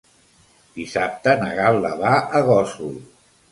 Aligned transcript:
Dissabte 0.79 1.35
na 1.43 1.51
Gal·la 1.61 1.93
va 2.01 2.17
a 2.39 2.43
Gósol. 2.51 3.01